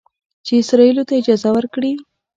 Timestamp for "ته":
1.07-1.13